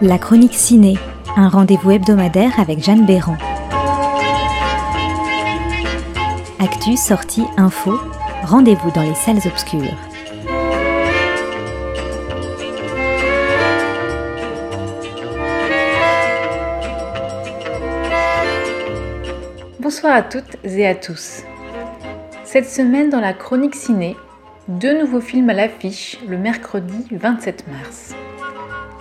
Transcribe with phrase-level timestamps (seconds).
[0.00, 0.96] La chronique ciné,
[1.36, 3.36] un rendez-vous hebdomadaire avec Jeanne Béran.
[6.60, 7.98] Actu, sortie, info,
[8.44, 9.96] rendez-vous dans les salles obscures.
[19.80, 21.42] Bonsoir à toutes et à tous.
[22.44, 24.16] Cette semaine dans la chronique ciné,
[24.68, 28.14] deux nouveaux films à l'affiche le mercredi 27 mars.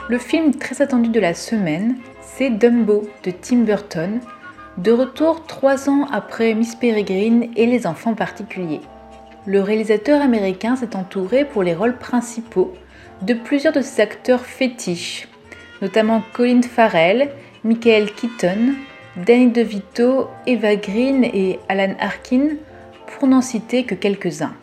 [0.10, 4.22] Le film très attendu de la semaine, c'est Dumbo de Tim Burton,
[4.78, 8.80] de retour trois ans après Miss Peregrine et les enfants particuliers.
[9.46, 12.74] Le réalisateur américain s'est entouré pour les rôles principaux
[13.22, 15.28] de plusieurs de ses acteurs fétiches,
[15.82, 17.30] notamment Colin Farrell,
[17.66, 18.76] Michael Keaton,
[19.18, 22.56] Danny DeVito, Eva Green et Alan Arkin,
[23.08, 24.56] pour n'en citer que quelques-uns.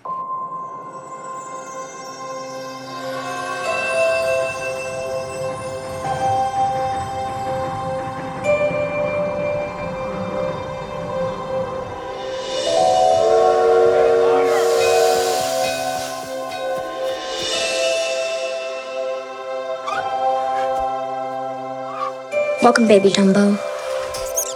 [22.64, 23.58] Welcome, baby Dumbo.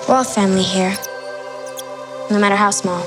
[0.09, 0.97] We're family here,
[2.31, 3.03] no matter how small.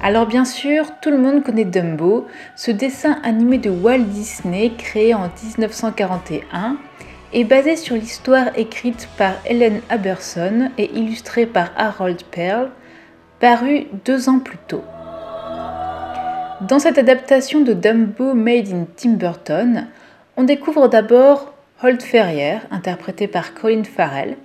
[0.00, 5.14] Alors bien sûr, tout le monde connaît Dumbo, ce dessin animé de Walt Disney créé
[5.14, 6.76] en 1941
[7.32, 12.70] et basé sur l'histoire écrite par Ellen Aberson et illustrée par Harold Pearl,
[13.40, 14.82] paru deux ans plus tôt.
[16.62, 19.86] Dans cette adaptation de Dumbo Made in Tim Burton,
[20.36, 24.36] on découvre d'abord Holt Ferrier, interprété par Colin Farrell,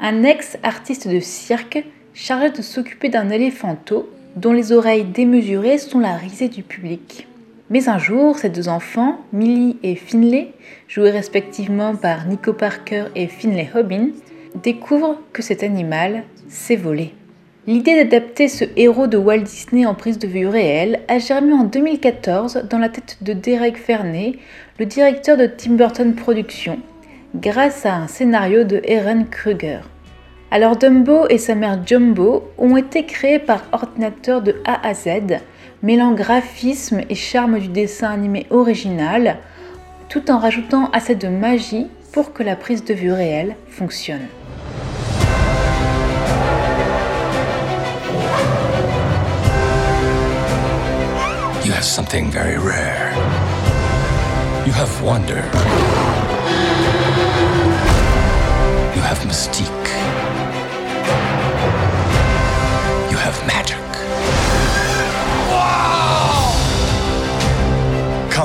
[0.00, 6.14] un ex-artiste de cirque chargé de s'occuper d'un éléphanto dont les oreilles démesurées sont la
[6.14, 7.26] risée du public.
[7.68, 10.52] Mais un jour, ces deux enfants, Millie et Finlay,
[10.86, 14.10] joués respectivement par Nico Parker et Finlay Hobbin,
[14.62, 17.12] découvrent que cet animal s'est volé.
[17.66, 21.64] L'idée d'adapter ce héros de Walt Disney en prise de vue réelle a germé en
[21.64, 24.38] 2014 dans la tête de Derek Ferney,
[24.78, 26.78] le directeur de Tim Burton Productions,
[27.34, 29.80] grâce à un scénario de Aaron Kruger.
[30.52, 35.08] Alors Dumbo et sa mère Jumbo ont été créés par ordinateur de A à Z,
[35.82, 39.38] mêlant graphisme et charme du dessin animé original,
[40.08, 44.26] tout en rajoutant assez de magie pour que la prise de vue réelle fonctionne.
[51.64, 53.12] You have something very rare.
[54.66, 55.42] You have wonder.
[58.94, 59.66] You have mystique.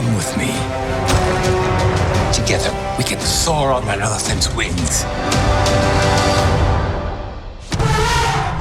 [0.01, 0.51] Come with me.
[2.34, 5.03] Together, we can soar on that elephant's wings.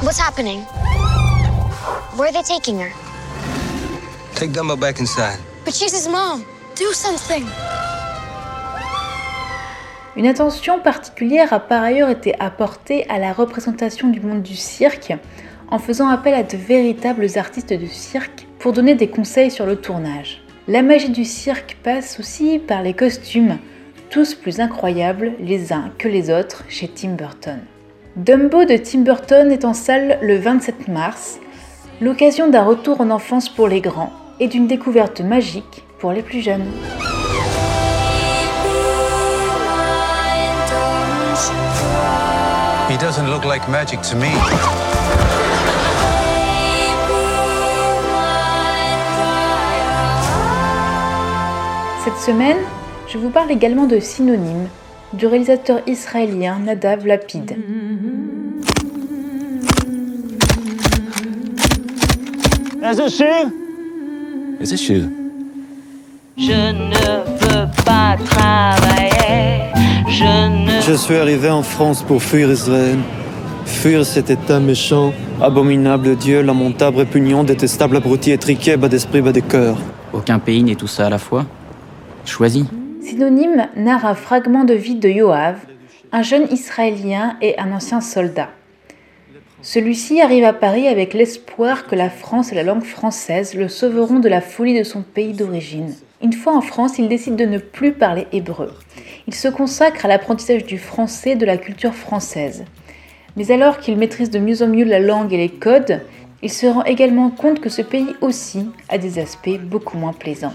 [0.02, 0.60] What's happening?
[2.16, 2.92] Where are they taking her?
[4.34, 5.38] Take Dumbo back inside.
[5.64, 6.44] But she's his mom.
[6.76, 7.46] Do something.
[10.16, 15.14] Une attention particulière a par ailleurs été apportée à la représentation du monde du cirque
[15.70, 19.76] en faisant appel à de véritables artistes de cirque pour donner des conseils sur le
[19.76, 20.42] tournage.
[20.70, 23.58] La magie du cirque passe aussi par les costumes,
[24.08, 27.58] tous plus incroyables les uns que les autres chez Tim Burton.
[28.14, 31.40] Dumbo de Tim Burton est en salle le 27 mars,
[32.00, 36.40] l'occasion d'un retour en enfance pour les grands et d'une découverte magique pour les plus
[36.40, 36.68] jeunes.
[52.02, 52.56] Cette semaine,
[53.12, 54.68] je vous parle également de Synonyme,
[55.12, 57.58] du réalisateur israélien Nadav Lapid.
[64.62, 65.10] Is this you?
[66.38, 69.60] Je ne veux pas travailler.
[70.08, 72.96] Je ne Je suis arrivé en France pour fuir Israël.
[73.66, 75.12] Fuir cet état méchant,
[75.42, 79.76] abominable Dieu, lamentable, répugnant, détestable, abruti, étriqué, bas d'esprit, bas de cœur.
[80.14, 81.44] Aucun pays n'est tout ça à la fois.
[83.02, 85.56] Synonyme narre un fragment de vie de Yoav,
[86.12, 88.50] un jeune Israélien et un ancien soldat.
[89.62, 94.20] Celui-ci arrive à Paris avec l'espoir que la France et la langue française le sauveront
[94.20, 95.92] de la folie de son pays d'origine.
[96.22, 98.72] Une fois en France, il décide de ne plus parler hébreu.
[99.26, 102.64] il se consacre à l'apprentissage du français de la culture française.
[103.36, 106.00] Mais alors qu'il maîtrise de mieux en mieux la langue et les codes,
[106.42, 110.54] il se rend également compte que ce pays aussi a des aspects beaucoup moins plaisants.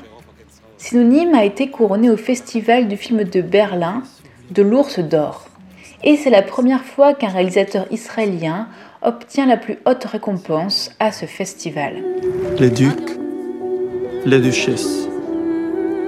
[0.87, 4.03] Synonyme a été couronné au Festival du film de Berlin
[4.51, 5.47] de l'Ours d'Or.
[6.03, 8.67] Et c'est la première fois qu'un réalisateur israélien
[9.01, 12.03] obtient la plus haute récompense à ce festival.
[12.59, 13.17] Les ducs,
[14.27, 15.09] les duchesses,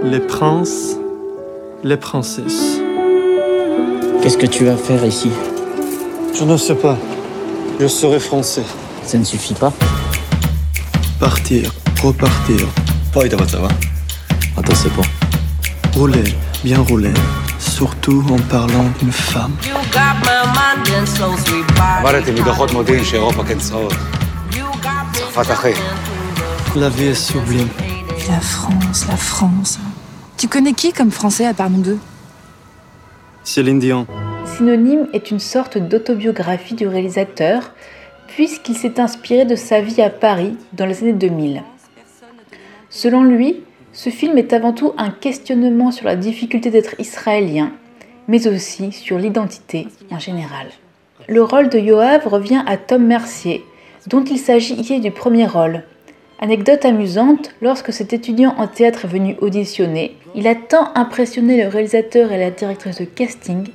[0.03, 0.95] les princes,
[1.83, 2.79] les princesses.
[4.21, 5.31] Qu'est-ce que tu vas faire ici?
[6.35, 6.99] Je ne sais pas.
[7.79, 8.65] Je serai français.
[9.01, 9.73] Ça ne suffit pas.
[11.19, 12.67] Partir, repartir,
[13.11, 13.69] Poi da va.
[14.56, 15.02] Attends, c'est bon.
[15.94, 16.24] rouler,
[16.64, 17.14] bien rouler.
[17.58, 19.52] Surtout en parlant d'une femme.
[21.98, 23.92] עברתי מדוחות מודיעין שאירופה כנצראות.
[25.12, 25.72] צרפת אחי.
[26.74, 27.68] La vie est sublime.
[28.30, 29.78] La France, la France.
[30.38, 31.98] Tu connais qui comme français à part nous deux
[33.44, 34.06] Céline Dion.
[34.56, 37.72] Synonyme est une sorte d'autobiographie du réalisateur,
[38.28, 41.62] puisqu'il s'est inspiré de sa vie à Paris dans les années 2000.
[42.88, 43.62] Selon lui,
[43.97, 47.71] ce film est avant tout un questionnement sur la difficulté d'être israélien,
[48.27, 50.67] mais aussi sur l'identité en général.
[51.27, 53.65] Le rôle de Yoav revient à Tom Mercier,
[54.05, 55.81] dont il s'agit ici du premier rôle.
[56.39, 61.67] Anecdote amusante, lorsque cet étudiant en théâtre est venu auditionner, il a tant impressionné le
[61.67, 63.67] réalisateur et la directrice de casting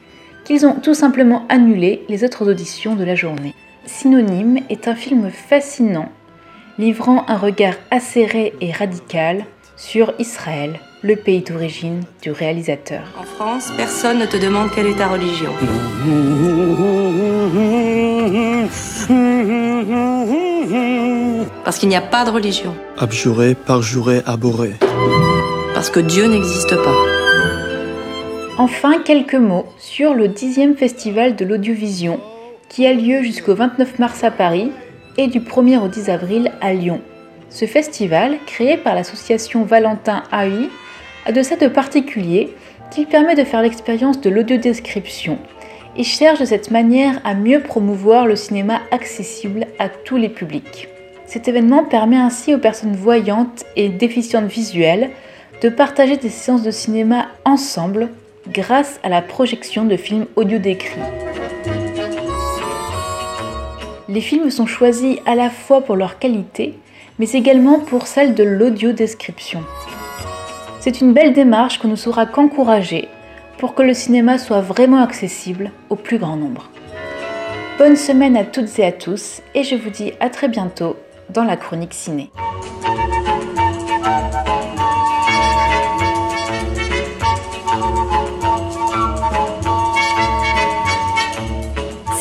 [0.45, 3.57] qu'ils ont tout simplement annulé les autres auditions de la journée.
[3.87, 6.11] Synonyme est un film fascinant,
[6.79, 9.47] livrant un regard acéré et radical
[9.77, 13.03] sur Israël, le pays d'origine du réalisateur.
[13.19, 15.53] En France, personne ne te demande quelle est ta religion.
[21.65, 22.75] Parce qu'il n'y a pas de religion.
[22.99, 24.75] Abjuré, parjuré, abhorré.
[25.75, 26.97] Parce que Dieu n'existe pas.
[28.59, 32.21] Enfin, quelques mots sur le 10e festival de l'audiovision
[32.69, 34.71] qui a lieu jusqu'au 29 mars à Paris
[35.17, 37.01] et du 1er au 10 avril à Lyon.
[37.53, 40.71] Ce festival, créé par l'association Valentin AI,
[41.27, 42.49] a de ça de particulier
[42.91, 45.39] qu'il permet de faire l'expérience de l'audiodescription
[45.95, 50.89] et cherche de cette manière à mieux promouvoir le cinéma accessible à tous les publics.
[51.27, 55.11] Cet événement permet ainsi aux personnes voyantes et déficientes visuelles
[55.61, 58.09] de partager des séances de cinéma ensemble
[58.49, 61.01] grâce à la projection de films audio décrits.
[64.09, 66.79] Les films sont choisis à la fois pour leur qualité,
[67.23, 69.63] mais également pour celle de l'audio-description.
[70.81, 73.07] C'est une belle démarche que ne saura qu'encourager
[73.59, 76.69] pour que le cinéma soit vraiment accessible au plus grand nombre.
[77.79, 80.97] Bonne semaine à toutes et à tous et je vous dis à très bientôt
[81.31, 82.33] dans la chronique ciné.